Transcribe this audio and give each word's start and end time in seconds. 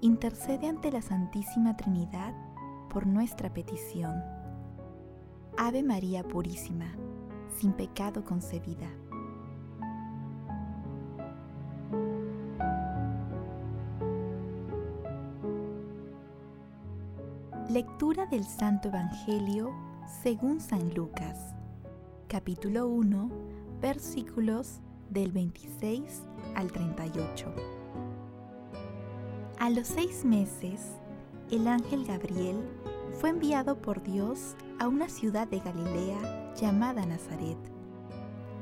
intercede 0.00 0.68
ante 0.68 0.90
la 0.90 1.02
Santísima 1.02 1.76
Trinidad 1.76 2.34
por 2.90 3.06
nuestra 3.06 3.52
petición. 3.52 4.22
Ave 5.56 5.82
María 5.82 6.22
Purísima, 6.22 6.94
sin 7.56 7.72
pecado 7.72 8.24
concebida. 8.24 8.88
Lectura 17.68 18.26
del 18.26 18.44
Santo 18.44 18.88
Evangelio 18.88 19.72
según 20.22 20.60
San 20.60 20.94
Lucas, 20.94 21.54
capítulo 22.28 22.86
1, 22.86 23.30
versículos 23.80 24.80
del 25.10 25.32
26 25.32 26.22
al 26.54 26.70
38. 26.70 27.73
A 29.64 29.70
los 29.70 29.86
seis 29.86 30.26
meses, 30.26 30.78
el 31.50 31.66
ángel 31.68 32.04
Gabriel 32.04 32.58
fue 33.18 33.30
enviado 33.30 33.80
por 33.80 34.02
Dios 34.02 34.56
a 34.78 34.88
una 34.88 35.08
ciudad 35.08 35.48
de 35.48 35.58
Galilea 35.60 36.52
llamada 36.54 37.06
Nazaret, 37.06 37.56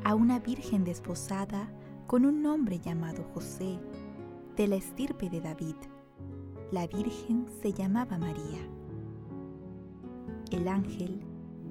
a 0.04 0.14
una 0.14 0.38
virgen 0.38 0.84
desposada 0.84 1.68
con 2.06 2.24
un 2.24 2.40
nombre 2.40 2.78
llamado 2.78 3.24
José, 3.34 3.80
de 4.54 4.68
la 4.68 4.76
estirpe 4.76 5.28
de 5.28 5.40
David. 5.40 5.74
La 6.70 6.86
virgen 6.86 7.46
se 7.60 7.72
llamaba 7.72 8.16
María. 8.16 8.60
El 10.52 10.68
ángel, 10.68 11.20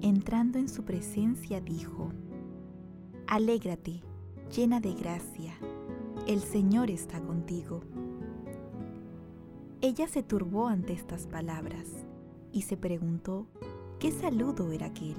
entrando 0.01 0.59
en 0.59 0.67
su 0.67 0.83
presencia, 0.83 1.61
dijo, 1.61 2.11
Alégrate, 3.27 4.03
llena 4.53 4.81
de 4.81 4.93
gracia, 4.93 5.53
el 6.27 6.41
Señor 6.41 6.91
está 6.91 7.21
contigo. 7.21 7.79
Ella 9.83 10.07
se 10.07 10.21
turbó 10.21 10.67
ante 10.67 10.93
estas 10.93 11.25
palabras 11.25 11.87
y 12.51 12.61
se 12.61 12.77
preguntó 12.77 13.47
qué 13.99 14.11
saludo 14.11 14.71
era 14.71 14.85
aquel. 14.85 15.15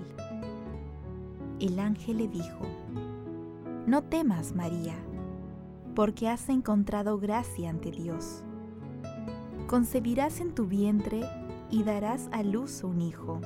El 1.58 1.80
ángel 1.80 2.18
le 2.18 2.28
dijo, 2.28 2.64
No 3.88 4.04
temas, 4.04 4.54
María, 4.54 4.94
porque 5.96 6.28
has 6.28 6.48
encontrado 6.48 7.18
gracia 7.18 7.70
ante 7.70 7.90
Dios. 7.90 8.44
Concebirás 9.66 10.40
en 10.40 10.54
tu 10.54 10.68
vientre 10.68 11.22
y 11.68 11.82
darás 11.82 12.28
a 12.30 12.44
luz 12.44 12.84
un 12.84 13.00
hijo, 13.00 13.40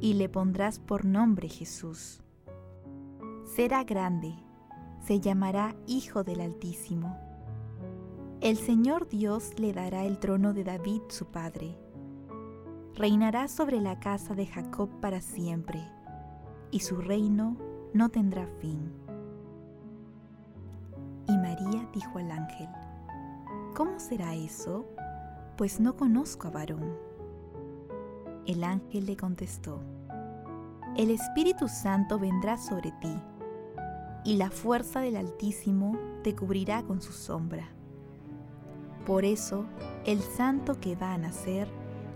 y 0.00 0.14
le 0.14 0.28
pondrás 0.28 0.78
por 0.78 1.04
nombre 1.04 1.48
Jesús. 1.48 2.22
Será 3.44 3.82
grande, 3.82 4.36
se 5.04 5.18
llamará 5.18 5.74
Hijo 5.88 6.22
del 6.22 6.42
Altísimo 6.42 7.31
el 8.42 8.56
Señor 8.56 9.08
Dios 9.08 9.52
le 9.60 9.72
dará 9.72 10.04
el 10.04 10.18
trono 10.18 10.52
de 10.52 10.64
David 10.64 11.02
su 11.10 11.26
padre. 11.26 11.78
Reinará 12.96 13.46
sobre 13.46 13.80
la 13.80 14.00
casa 14.00 14.34
de 14.34 14.46
Jacob 14.46 14.88
para 15.00 15.20
siempre, 15.20 15.80
y 16.72 16.80
su 16.80 16.96
reino 16.96 17.56
no 17.94 18.08
tendrá 18.08 18.48
fin. 18.60 18.92
Y 21.28 21.38
María 21.38 21.88
dijo 21.94 22.18
al 22.18 22.32
ángel, 22.32 22.68
¿Cómo 23.76 24.00
será 24.00 24.34
eso? 24.34 24.86
Pues 25.56 25.78
no 25.78 25.96
conozco 25.96 26.48
a 26.48 26.50
varón. 26.50 26.96
El 28.44 28.64
ángel 28.64 29.06
le 29.06 29.16
contestó, 29.16 29.84
El 30.96 31.12
Espíritu 31.12 31.68
Santo 31.68 32.18
vendrá 32.18 32.58
sobre 32.58 32.90
ti, 32.90 33.14
y 34.24 34.34
la 34.34 34.50
fuerza 34.50 34.98
del 34.98 35.14
Altísimo 35.14 35.96
te 36.24 36.34
cubrirá 36.34 36.82
con 36.82 37.00
su 37.00 37.12
sombra. 37.12 37.68
Por 39.06 39.24
eso, 39.24 39.64
el 40.06 40.20
santo 40.20 40.78
que 40.78 40.94
va 40.94 41.12
a 41.12 41.18
nacer 41.18 41.68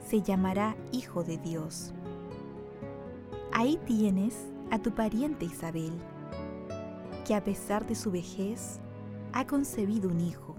se 0.07 0.23
llamará 0.23 0.77
Hijo 0.93 1.25
de 1.25 1.37
Dios. 1.37 1.93
Ahí 3.53 3.79
tienes 3.87 4.47
a 4.71 4.79
tu 4.79 4.93
pariente 4.93 5.47
Isabel, 5.47 5.93
que 7.25 7.35
a 7.35 7.43
pesar 7.43 7.87
de 7.87 7.97
su 7.97 8.13
vejez 8.13 8.79
ha 9.33 9.47
concebido 9.49 10.09
un 10.09 10.21
hijo, 10.21 10.55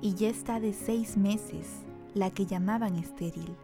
y 0.00 0.14
ya 0.14 0.28
está 0.28 0.58
de 0.58 0.72
seis 0.72 1.16
meses 1.16 1.84
la 2.12 2.30
que 2.30 2.46
llamaban 2.46 2.96
estéril, 2.96 3.54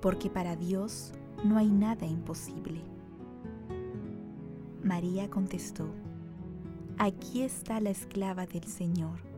porque 0.00 0.30
para 0.30 0.54
Dios 0.54 1.12
no 1.42 1.58
hay 1.58 1.70
nada 1.70 2.06
imposible. 2.06 2.82
María 4.84 5.28
contestó, 5.28 5.88
Aquí 6.98 7.42
está 7.42 7.80
la 7.80 7.90
esclava 7.90 8.46
del 8.46 8.64
Señor 8.64 9.33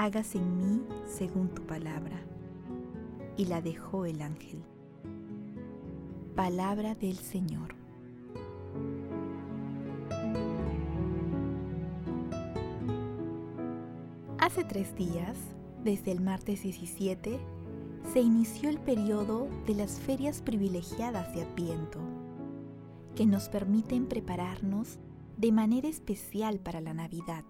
hágase 0.00 0.38
en 0.38 0.56
mí 0.56 0.82
según 1.06 1.50
tu 1.50 1.60
palabra. 1.66 2.18
Y 3.36 3.44
la 3.44 3.60
dejó 3.60 4.06
el 4.06 4.22
ángel. 4.22 4.62
Palabra 6.34 6.94
del 6.94 7.18
Señor. 7.18 7.74
Hace 14.38 14.64
tres 14.64 14.96
días, 14.96 15.36
desde 15.84 16.12
el 16.12 16.22
martes 16.22 16.62
17, 16.62 17.38
se 18.10 18.20
inició 18.20 18.70
el 18.70 18.78
periodo 18.78 19.48
de 19.66 19.74
las 19.74 20.00
ferias 20.00 20.40
privilegiadas 20.40 21.34
de 21.34 21.42
Adviento, 21.42 22.00
que 23.14 23.26
nos 23.26 23.50
permiten 23.50 24.06
prepararnos 24.06 24.98
de 25.36 25.52
manera 25.52 25.88
especial 25.88 26.58
para 26.58 26.80
la 26.80 26.94
Navidad. 26.94 27.44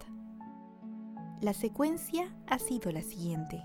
La 1.41 1.55
secuencia 1.55 2.37
ha 2.47 2.59
sido 2.59 2.93
la 2.93 3.01
siguiente. 3.01 3.65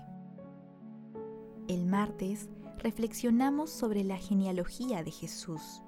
El 1.68 1.84
martes 1.84 2.48
reflexionamos 2.78 3.68
sobre 3.68 4.02
la 4.02 4.16
genealogía 4.16 5.02
de 5.04 5.10
Jesús. 5.10 5.82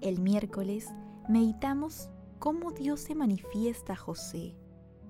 El 0.00 0.20
miércoles 0.20 0.86
meditamos 1.28 2.10
cómo 2.38 2.70
Dios 2.70 3.00
se 3.00 3.16
manifiesta 3.16 3.94
a 3.94 3.96
José 3.96 4.54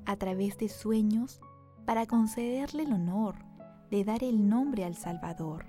a 0.06 0.16
través 0.16 0.56
de 0.56 0.70
sueños 0.70 1.42
para 1.84 2.06
concederle 2.06 2.84
el 2.84 2.94
honor 2.94 3.34
de 3.91 4.04
dar 4.04 4.25
el 4.25 4.48
nombre 4.48 4.86
al 4.86 4.94
Salvador 4.94 5.66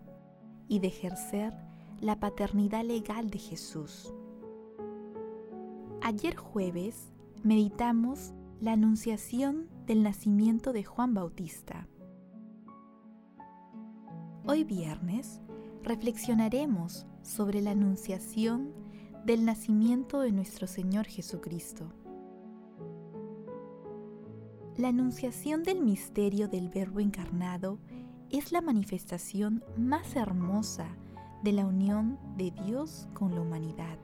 y 0.69 0.79
de 0.79 0.87
ejercer 0.87 1.53
la 1.99 2.21
paternidad 2.21 2.85
legal 2.85 3.29
de 3.29 3.39
Jesús. 3.39 4.13
Ayer 6.01 6.37
jueves 6.37 7.11
meditamos 7.43 8.31
la 8.59 8.71
anunciación 8.71 9.67
del 9.85 10.01
nacimiento 10.01 10.73
de 10.73 10.83
Juan 10.83 11.13
Bautista. 11.13 11.87
Hoy 14.47 14.63
viernes 14.63 15.41
reflexionaremos 15.83 17.05
sobre 17.21 17.61
la 17.61 17.71
anunciación 17.71 18.73
del 19.25 19.45
nacimiento 19.45 20.21
de 20.21 20.31
nuestro 20.31 20.65
Señor 20.65 21.05
Jesucristo. 21.05 21.93
La 24.75 24.87
anunciación 24.87 25.61
del 25.61 25.83
misterio 25.83 26.47
del 26.47 26.69
Verbo 26.69 26.99
encarnado 26.99 27.77
es 28.31 28.51
la 28.51 28.61
manifestación 28.61 29.63
más 29.77 30.15
hermosa 30.15 30.87
de 31.43 31.51
la 31.51 31.65
unión 31.67 32.17
de 32.37 32.49
Dios 32.65 33.07
con 33.13 33.35
la 33.35 33.41
humanidad, 33.41 33.99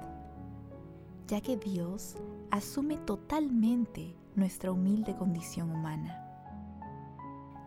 ya 1.27 1.41
que 1.41 1.57
Dios 1.57 2.17
asume 2.51 2.97
totalmente 2.97 4.15
nuestra 4.35 4.71
humilde 4.71 5.15
condición 5.15 5.71
humana. 5.71 6.19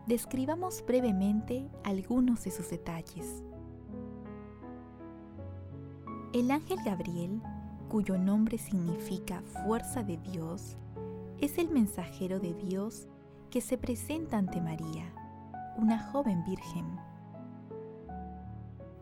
Describamos 0.07 0.85
brevemente 0.87 1.69
algunos 1.85 2.45
de 2.45 2.51
sus 2.51 2.71
detalles. 2.71 3.43
El 6.33 6.51
ángel 6.51 6.79
Gabriel, 6.85 7.41
cuyo 7.89 8.19
nombre 8.19 8.59
significa 8.59 9.43
fuerza 9.65 10.03
de 10.03 10.17
Dios, 10.19 10.77
es 11.41 11.59
el 11.59 11.71
mensajero 11.71 12.41
de 12.41 12.55
Dios 12.55 13.09
que 13.51 13.61
se 13.61 13.79
presenta 13.79 14.39
ante 14.39 14.61
María, 14.61 15.13
una 15.77 15.99
joven 16.11 16.45
virgen. 16.45 16.87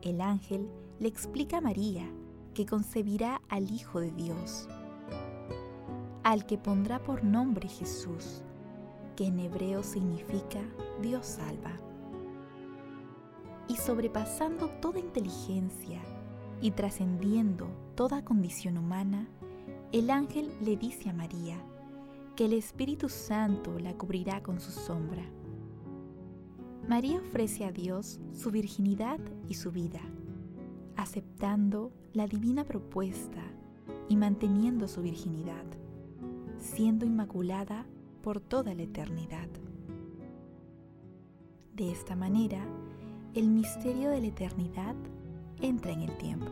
El 0.02 0.20
ángel 0.20 0.68
le 1.00 1.08
explica 1.08 1.58
a 1.58 1.60
María 1.60 2.06
que 2.54 2.66
concebirá 2.66 3.40
al 3.48 3.70
Hijo 3.70 4.00
de 4.00 4.12
Dios 4.12 4.68
al 6.24 6.46
que 6.46 6.56
pondrá 6.56 7.02
por 7.02 7.22
nombre 7.22 7.68
Jesús, 7.68 8.42
que 9.14 9.26
en 9.26 9.38
hebreo 9.38 9.82
significa 9.82 10.60
Dios 11.02 11.26
salva. 11.26 11.78
Y 13.68 13.76
sobrepasando 13.76 14.68
toda 14.80 14.98
inteligencia 14.98 16.00
y 16.62 16.70
trascendiendo 16.70 17.68
toda 17.94 18.24
condición 18.24 18.78
humana, 18.78 19.28
el 19.92 20.10
ángel 20.10 20.50
le 20.62 20.76
dice 20.78 21.10
a 21.10 21.12
María 21.12 21.58
que 22.36 22.46
el 22.46 22.54
Espíritu 22.54 23.10
Santo 23.10 23.78
la 23.78 23.92
cubrirá 23.92 24.42
con 24.42 24.60
su 24.60 24.72
sombra. 24.72 25.24
María 26.88 27.18
ofrece 27.18 27.66
a 27.66 27.70
Dios 27.70 28.18
su 28.32 28.50
virginidad 28.50 29.20
y 29.46 29.54
su 29.54 29.70
vida, 29.70 30.00
aceptando 30.96 31.92
la 32.14 32.26
divina 32.26 32.64
propuesta 32.64 33.42
y 34.08 34.16
manteniendo 34.16 34.88
su 34.88 35.02
virginidad, 35.02 35.64
siendo 36.64 37.04
inmaculada 37.04 37.86
por 38.22 38.40
toda 38.40 38.74
la 38.74 38.82
eternidad. 38.82 39.48
De 41.74 41.92
esta 41.92 42.16
manera, 42.16 42.64
el 43.34 43.48
misterio 43.48 44.10
de 44.10 44.20
la 44.20 44.26
eternidad 44.28 44.94
entra 45.60 45.92
en 45.92 46.00
el 46.00 46.16
tiempo. 46.16 46.46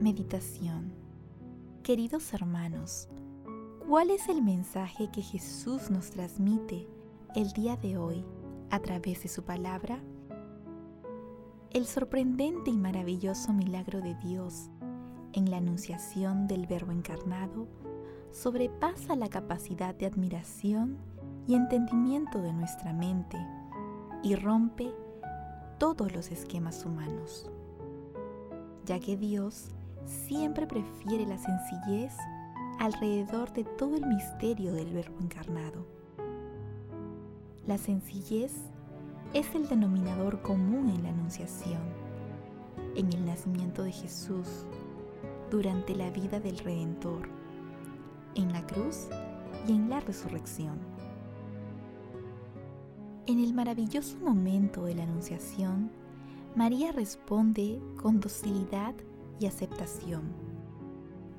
Meditación 0.00 0.92
Queridos 1.82 2.32
hermanos, 2.32 3.08
¿cuál 3.86 4.10
es 4.10 4.28
el 4.28 4.42
mensaje 4.42 5.10
que 5.10 5.20
Jesús 5.20 5.90
nos 5.90 6.10
transmite 6.10 6.86
el 7.34 7.52
día 7.52 7.76
de 7.76 7.98
hoy 7.98 8.24
a 8.74 8.80
través 8.80 9.22
de 9.22 9.28
su 9.28 9.44
palabra? 9.44 10.00
El 11.70 11.86
sorprendente 11.86 12.72
y 12.72 12.76
maravilloso 12.76 13.52
milagro 13.52 14.00
de 14.00 14.16
Dios 14.16 14.68
en 15.32 15.48
la 15.48 15.58
anunciación 15.58 16.48
del 16.48 16.66
Verbo 16.66 16.90
encarnado 16.90 17.68
sobrepasa 18.32 19.14
la 19.14 19.28
capacidad 19.28 19.94
de 19.94 20.06
admiración 20.06 20.98
y 21.46 21.54
entendimiento 21.54 22.42
de 22.42 22.52
nuestra 22.52 22.92
mente 22.92 23.38
y 24.24 24.34
rompe 24.34 24.92
todos 25.78 26.12
los 26.12 26.32
esquemas 26.32 26.84
humanos, 26.84 27.48
ya 28.86 28.98
que 28.98 29.16
Dios 29.16 29.68
siempre 30.04 30.66
prefiere 30.66 31.26
la 31.26 31.38
sencillez 31.38 32.12
alrededor 32.80 33.52
de 33.52 33.62
todo 33.62 33.94
el 33.96 34.06
misterio 34.06 34.72
del 34.72 34.92
Verbo 34.92 35.20
encarnado. 35.20 36.03
La 37.66 37.78
sencillez 37.78 38.52
es 39.32 39.54
el 39.54 39.66
denominador 39.66 40.42
común 40.42 40.90
en 40.90 41.02
la 41.02 41.08
Anunciación, 41.08 41.80
en 42.94 43.10
el 43.10 43.24
nacimiento 43.24 43.82
de 43.82 43.90
Jesús, 43.90 44.66
durante 45.50 45.94
la 45.94 46.10
vida 46.10 46.40
del 46.40 46.58
Redentor, 46.58 47.26
en 48.34 48.52
la 48.52 48.66
cruz 48.66 49.08
y 49.66 49.72
en 49.72 49.88
la 49.88 50.00
resurrección. 50.00 50.78
En 53.26 53.40
el 53.40 53.54
maravilloso 53.54 54.18
momento 54.18 54.84
de 54.84 54.96
la 54.96 55.04
Anunciación, 55.04 55.90
María 56.54 56.92
responde 56.92 57.80
con 57.96 58.20
docilidad 58.20 58.94
y 59.40 59.46
aceptación. 59.46 60.34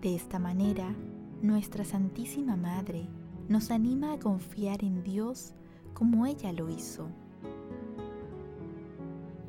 De 0.02 0.16
esta 0.16 0.40
manera, 0.40 0.96
nuestra 1.44 1.86
Santísima 1.86 2.56
Madre 2.56 3.08
nos 3.48 3.70
anima 3.70 4.14
a 4.14 4.20
confiar 4.20 4.84
en 4.84 5.04
Dios 5.04 5.54
como 5.96 6.28
ella 6.28 6.52
lo 6.54 6.70
hizo 6.70 7.10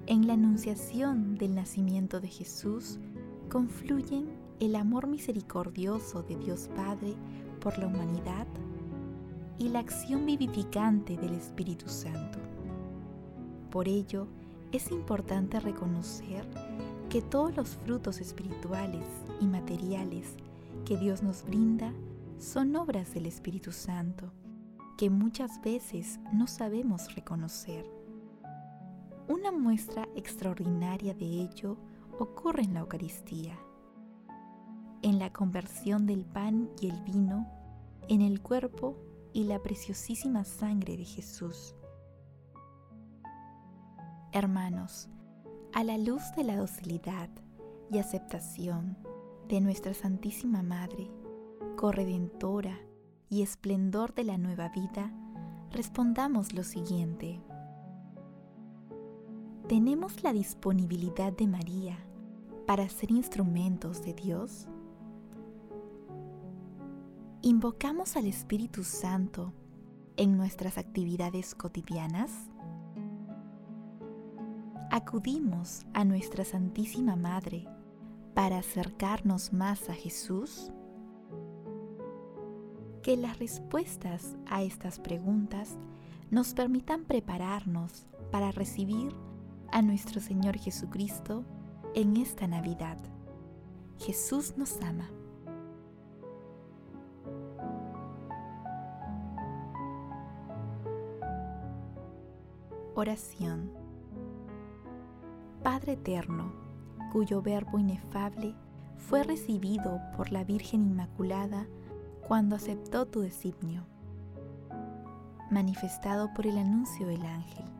en 0.06 0.28
la 0.28 0.34
anunciación 0.34 1.36
del 1.36 1.56
nacimiento 1.56 2.20
de 2.20 2.28
Jesús 2.28 3.00
confluyen 3.50 4.28
el 4.60 4.76
amor 4.76 5.08
misericordioso 5.08 6.22
de 6.22 6.36
Dios 6.36 6.70
Padre 6.76 7.14
por 7.60 7.76
la 7.76 7.88
humanidad 7.88 8.46
y 9.58 9.68
la 9.68 9.80
acción 9.80 10.24
vivificante 10.24 11.16
del 11.16 11.34
Espíritu 11.34 11.88
Santo. 11.88 12.38
Por 13.70 13.88
ello, 13.88 14.28
es 14.70 14.92
importante 14.92 15.58
reconocer 15.58 16.46
que 17.08 17.20
todos 17.20 17.56
los 17.56 17.70
frutos 17.70 18.20
espirituales 18.20 19.04
y 19.40 19.46
materiales 19.46 20.36
que 20.84 20.96
Dios 20.96 21.24
nos 21.24 21.44
brinda 21.44 21.92
son 22.38 22.76
obras 22.76 23.12
del 23.12 23.26
Espíritu 23.26 23.72
Santo, 23.72 24.30
que 24.96 25.10
muchas 25.10 25.60
veces 25.60 26.18
no 26.32 26.46
sabemos 26.46 27.14
reconocer. 27.14 27.84
Una 29.28 29.52
muestra 29.52 30.08
extraordinaria 30.14 31.12
de 31.14 31.26
ello 31.26 31.76
ocurre 32.18 32.62
en 32.62 32.74
la 32.74 32.80
Eucaristía, 32.80 33.58
en 35.02 35.18
la 35.18 35.32
conversión 35.32 36.06
del 36.06 36.24
pan 36.24 36.70
y 36.80 36.88
el 36.88 37.00
vino 37.02 37.46
en 38.08 38.22
el 38.22 38.40
cuerpo 38.40 38.96
y 39.32 39.44
la 39.44 39.62
preciosísima 39.62 40.44
sangre 40.44 40.96
de 40.96 41.04
Jesús. 41.04 41.74
Hermanos, 44.32 45.08
a 45.74 45.84
la 45.84 45.98
luz 45.98 46.22
de 46.36 46.44
la 46.44 46.56
docilidad 46.56 47.28
y 47.90 47.98
aceptación 47.98 48.96
de 49.48 49.60
nuestra 49.60 49.92
Santísima 49.92 50.62
Madre, 50.62 51.10
corredentora 51.76 52.78
y 53.28 53.42
esplendor 53.42 54.14
de 54.14 54.24
la 54.24 54.38
nueva 54.38 54.68
vida, 54.68 55.12
respondamos 55.70 56.52
lo 56.52 56.62
siguiente. 56.62 57.40
¿Tenemos 59.68 60.22
la 60.22 60.32
disponibilidad 60.32 61.32
de 61.32 61.46
María 61.46 61.98
para 62.66 62.88
ser 62.88 63.10
instrumentos 63.10 64.04
de 64.04 64.14
Dios? 64.14 64.68
¿Invocamos 67.42 68.16
al 68.16 68.26
Espíritu 68.26 68.84
Santo 68.84 69.52
en 70.16 70.36
nuestras 70.36 70.78
actividades 70.78 71.54
cotidianas? 71.54 72.30
¿Acudimos 74.90 75.84
a 75.94 76.04
nuestra 76.04 76.44
Santísima 76.44 77.16
Madre 77.16 77.68
para 78.34 78.58
acercarnos 78.58 79.52
más 79.52 79.90
a 79.90 79.94
Jesús? 79.94 80.72
Que 83.06 83.16
las 83.16 83.38
respuestas 83.38 84.34
a 84.46 84.64
estas 84.64 84.98
preguntas 84.98 85.76
nos 86.32 86.54
permitan 86.54 87.04
prepararnos 87.04 88.04
para 88.32 88.50
recibir 88.50 89.14
a 89.70 89.80
nuestro 89.80 90.20
Señor 90.20 90.58
Jesucristo 90.58 91.44
en 91.94 92.16
esta 92.16 92.48
Navidad. 92.48 92.98
Jesús 94.00 94.54
nos 94.56 94.80
ama. 94.82 95.08
Oración. 102.96 103.70
Padre 105.62 105.92
Eterno, 105.92 106.52
cuyo 107.12 107.40
Verbo 107.40 107.78
inefable 107.78 108.56
fue 108.96 109.22
recibido 109.22 110.00
por 110.16 110.32
la 110.32 110.42
Virgen 110.42 110.82
Inmaculada 110.82 111.68
cuando 112.26 112.56
aceptó 112.56 113.06
tu 113.06 113.20
designio, 113.20 113.86
manifestado 115.50 116.32
por 116.34 116.46
el 116.46 116.58
anuncio 116.58 117.06
del 117.06 117.24
ángel 117.24 117.76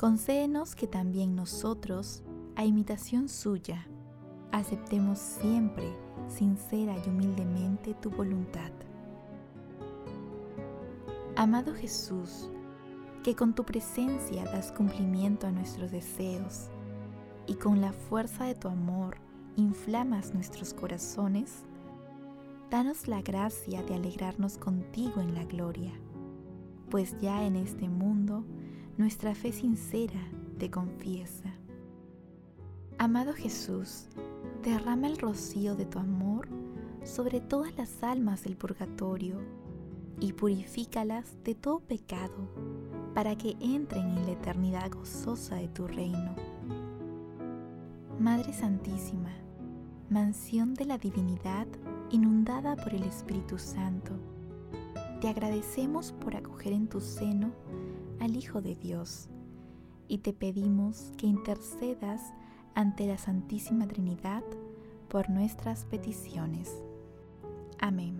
Concédenos 0.00 0.74
que 0.74 0.86
también 0.86 1.36
nosotros, 1.36 2.22
a 2.56 2.64
imitación 2.64 3.28
suya, 3.28 3.86
aceptemos 4.50 5.18
siempre 5.18 5.92
sincera 6.26 6.96
y 7.04 7.10
humildemente 7.10 7.92
tu 7.92 8.08
voluntad. 8.08 8.70
Amado 11.36 11.74
Jesús, 11.74 12.50
que 13.22 13.36
con 13.36 13.54
tu 13.54 13.64
presencia 13.64 14.44
das 14.44 14.72
cumplimiento 14.72 15.46
a 15.46 15.50
nuestros 15.50 15.90
deseos 15.90 16.70
y 17.46 17.56
con 17.56 17.82
la 17.82 17.92
fuerza 17.92 18.46
de 18.46 18.54
tu 18.54 18.68
amor 18.68 19.18
inflamas 19.56 20.32
nuestros 20.32 20.72
corazones, 20.72 21.66
danos 22.70 23.08
la 23.08 23.20
gracia 23.20 23.82
de 23.82 23.94
alegrarnos 23.94 24.56
contigo 24.56 25.20
en 25.20 25.34
la 25.34 25.44
gloria, 25.44 25.92
pues 26.88 27.16
ya 27.20 27.44
en 27.44 27.56
este 27.56 27.88
mundo 27.88 28.44
nuestra 28.96 29.34
fe 29.34 29.50
sincera 29.50 30.20
te 30.58 30.70
confiesa. 30.70 31.52
Amado 32.96 33.32
Jesús, 33.32 34.06
derrama 34.62 35.08
el 35.08 35.18
rocío 35.18 35.74
de 35.74 35.84
tu 35.84 35.98
amor 35.98 36.48
sobre 37.02 37.40
todas 37.40 37.76
las 37.76 38.04
almas 38.04 38.44
del 38.44 38.56
purgatorio 38.56 39.36
y 40.20 40.32
purifícalas 40.32 41.42
de 41.42 41.56
todo 41.56 41.80
pecado 41.80 42.48
para 43.14 43.36
que 43.36 43.56
entren 43.60 44.10
en 44.10 44.26
la 44.26 44.32
eternidad 44.32 44.92
gozosa 44.92 45.56
de 45.56 45.68
tu 45.68 45.88
reino. 45.88 46.36
Madre 48.20 48.52
Santísima, 48.52 49.32
mansión 50.08 50.74
de 50.74 50.84
la 50.84 50.98
divinidad 50.98 51.66
inundada 52.10 52.76
por 52.76 52.94
el 52.94 53.04
Espíritu 53.04 53.58
Santo, 53.58 54.12
te 55.20 55.28
agradecemos 55.28 56.12
por 56.12 56.36
acoger 56.36 56.72
en 56.72 56.88
tu 56.88 57.00
seno 57.00 57.52
al 58.20 58.36
Hijo 58.36 58.60
de 58.60 58.74
Dios, 58.74 59.28
y 60.08 60.18
te 60.18 60.32
pedimos 60.32 61.12
que 61.16 61.26
intercedas 61.26 62.32
ante 62.74 63.06
la 63.06 63.18
Santísima 63.18 63.86
Trinidad 63.86 64.42
por 65.08 65.30
nuestras 65.30 65.84
peticiones. 65.84 66.82
Amén. 67.78 68.18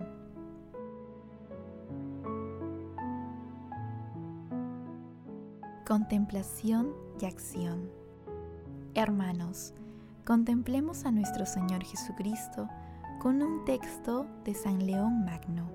Contemplación 5.85 6.93
y 7.19 7.25
acción. 7.25 7.89
Hermanos, 8.93 9.73
contemplemos 10.25 11.05
a 11.05 11.11
nuestro 11.11 11.45
Señor 11.45 11.83
Jesucristo 11.83 12.69
con 13.21 13.43
un 13.43 13.63
texto 13.65 14.25
de 14.43 14.55
San 14.55 14.83
León 14.83 15.23
Magno. 15.23 15.69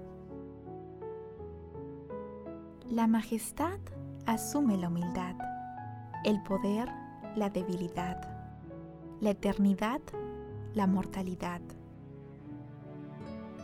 La 2.90 3.06
majestad 3.06 3.78
asume 4.26 4.76
la 4.76 4.88
humildad, 4.88 5.36
el 6.24 6.42
poder 6.42 6.88
la 7.36 7.48
debilidad, 7.48 8.20
la 9.20 9.30
eternidad 9.30 10.00
la 10.74 10.88
mortalidad. 10.88 11.60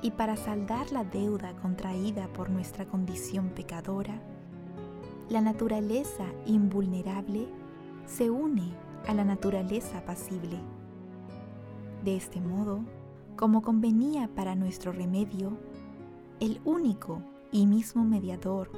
Y 0.00 0.12
para 0.12 0.36
saldar 0.36 0.92
la 0.92 1.02
deuda 1.02 1.52
contraída 1.56 2.28
por 2.28 2.50
nuestra 2.50 2.86
condición 2.86 3.48
pecadora, 3.48 4.22
la 5.28 5.40
naturaleza 5.40 6.26
invulnerable 6.46 7.48
se 8.06 8.30
une 8.30 8.74
a 9.08 9.14
la 9.14 9.24
naturaleza 9.24 9.98
apacible. 9.98 10.60
De 12.04 12.16
este 12.16 12.40
modo, 12.40 12.84
como 13.36 13.62
convenía 13.62 14.28
para 14.34 14.54
nuestro 14.54 14.92
remedio, 14.92 15.56
el 16.40 16.60
único 16.64 17.22
y 17.50 17.66
mismo 17.66 18.04
mediador 18.04 18.70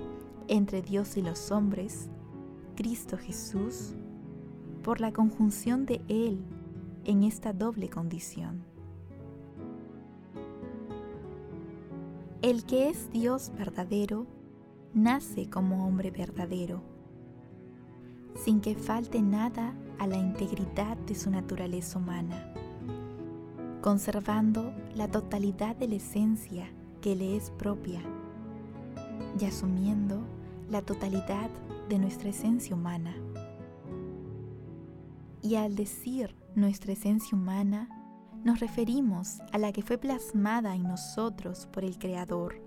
entre 0.49 0.83
Dios 0.83 1.17
y 1.17 1.23
los 1.23 1.51
hombres, 1.51 2.11
Cristo 2.77 3.17
Jesús, 3.17 3.95
por 4.83 5.01
la 5.01 5.13
conjunción 5.13 5.87
de 5.87 6.03
Él 6.09 6.45
en 7.05 7.23
esta 7.23 7.53
doble 7.53 7.89
condición. 7.89 8.65
El 12.43 12.65
que 12.65 12.91
es 12.91 13.11
Dios 13.11 13.51
verdadero, 13.57 14.27
nace 14.93 15.49
como 15.49 15.87
hombre 15.87 16.11
verdadero, 16.11 16.83
sin 18.35 18.61
que 18.61 18.75
falte 18.75 19.23
nada 19.23 19.75
a 19.99 20.07
la 20.07 20.17
integridad 20.17 20.99
de 20.99 21.15
su 21.15 21.31
naturaleza 21.31 21.99
humana, 21.99 22.53
conservando 23.85 24.73
la 24.95 25.09
totalidad 25.09 25.77
de 25.77 25.87
la 25.87 25.97
esencia 25.97 26.71
que 27.03 27.15
le 27.15 27.37
es 27.37 27.51
propia 27.51 28.01
y 29.39 29.45
asumiendo 29.45 30.23
la 30.71 30.81
totalidad 30.81 31.51
de 31.91 31.99
nuestra 31.99 32.31
esencia 32.31 32.75
humana. 32.75 33.15
Y 35.43 35.57
al 35.57 35.77
decir 35.77 36.35
nuestra 36.55 36.95
esencia 36.95 37.37
humana, 37.37 37.91
nos 38.43 38.59
referimos 38.59 39.41
a 39.53 39.59
la 39.59 39.71
que 39.71 39.83
fue 39.83 39.99
plasmada 39.99 40.75
en 40.75 40.85
nosotros 40.85 41.67
por 41.67 41.85
el 41.85 41.99
Creador 41.99 42.63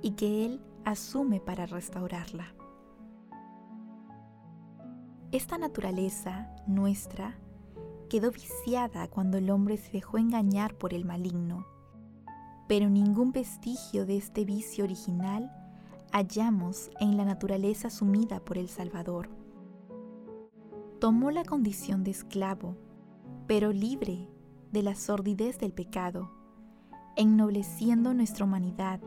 y 0.00 0.12
que 0.12 0.46
Él 0.46 0.60
asume 0.84 1.40
para 1.40 1.66
restaurarla. 1.66 2.54
Esta 5.32 5.58
naturaleza 5.58 6.54
nuestra 6.68 7.36
quedó 8.08 8.30
viciada 8.30 9.08
cuando 9.08 9.38
el 9.38 9.50
hombre 9.50 9.76
se 9.76 9.92
dejó 9.92 10.18
engañar 10.18 10.74
por 10.74 10.94
el 10.94 11.04
maligno, 11.04 11.66
pero 12.68 12.88
ningún 12.88 13.32
vestigio 13.32 14.06
de 14.06 14.16
este 14.16 14.44
vicio 14.44 14.84
original 14.84 15.50
hallamos 16.12 16.90
en 17.00 17.16
la 17.16 17.24
naturaleza 17.24 17.88
asumida 17.88 18.40
por 18.40 18.58
el 18.58 18.68
Salvador. 18.68 19.28
Tomó 21.00 21.30
la 21.30 21.44
condición 21.44 22.04
de 22.04 22.10
esclavo, 22.12 22.76
pero 23.46 23.72
libre 23.72 24.28
de 24.72 24.82
la 24.82 24.94
sordidez 24.94 25.58
del 25.58 25.72
pecado, 25.72 26.30
ennobleciendo 27.16 28.14
nuestra 28.14 28.44
humanidad 28.44 29.00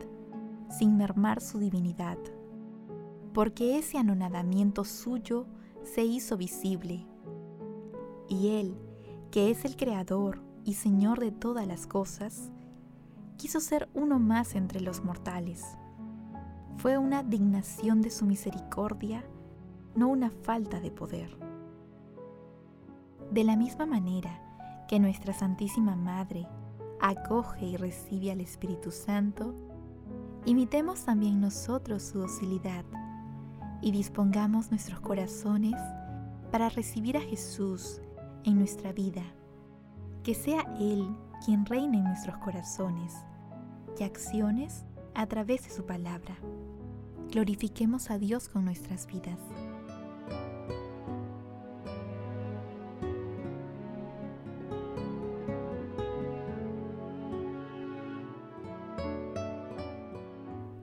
sin 0.69 0.97
mermar 0.97 1.41
su 1.41 1.59
divinidad, 1.59 2.17
porque 3.33 3.77
ese 3.77 3.97
anonadamiento 3.97 4.83
suyo 4.83 5.47
se 5.83 6.03
hizo 6.03 6.37
visible. 6.37 7.05
Y 8.27 8.49
Él, 8.49 8.77
que 9.31 9.51
es 9.51 9.63
el 9.65 9.75
Creador 9.75 10.41
y 10.63 10.73
Señor 10.73 11.19
de 11.19 11.31
todas 11.31 11.67
las 11.67 11.85
cosas, 11.85 12.51
quiso 13.37 13.59
ser 13.59 13.87
uno 13.93 14.19
más 14.19 14.55
entre 14.55 14.81
los 14.81 15.03
mortales. 15.03 15.63
Fue 16.77 16.97
una 16.97 17.23
dignación 17.23 18.01
de 18.01 18.09
su 18.09 18.25
misericordia, 18.25 19.23
no 19.95 20.07
una 20.07 20.31
falta 20.31 20.79
de 20.79 20.91
poder. 20.91 21.37
De 23.31 23.43
la 23.43 23.55
misma 23.55 23.85
manera 23.85 24.41
que 24.87 24.99
nuestra 24.99 25.33
Santísima 25.33 25.95
Madre 25.95 26.47
acoge 26.99 27.65
y 27.65 27.77
recibe 27.77 28.31
al 28.31 28.41
Espíritu 28.41 28.91
Santo, 28.91 29.53
imitemos 30.45 31.05
también 31.05 31.39
nosotros 31.39 32.01
su 32.01 32.19
docilidad 32.19 32.85
y 33.81 33.91
dispongamos 33.91 34.71
nuestros 34.71 34.99
corazones 34.99 35.75
para 36.51 36.69
recibir 36.69 37.15
a 37.17 37.21
Jesús 37.21 38.01
en 38.43 38.57
nuestra 38.57 38.91
vida. 38.91 39.23
Que 40.23 40.33
sea 40.33 40.61
Él 40.79 41.07
quien 41.45 41.65
reine 41.65 41.97
en 41.97 42.03
nuestros 42.03 42.37
corazones 42.37 43.15
y 43.99 44.03
acciones 44.03 44.85
a 45.15 45.25
través 45.27 45.63
de 45.63 45.69
su 45.69 45.85
palabra. 45.85 46.37
Glorifiquemos 47.31 48.09
a 48.09 48.17
Dios 48.17 48.49
con 48.49 48.65
nuestras 48.65 49.05
vidas. 49.05 49.39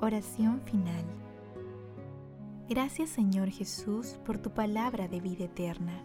Oración 0.00 0.60
final. 0.60 1.04
Gracias 2.68 3.10
Señor 3.10 3.48
Jesús 3.50 4.18
por 4.24 4.38
tu 4.38 4.50
palabra 4.50 5.08
de 5.08 5.20
vida 5.20 5.46
eterna. 5.46 6.04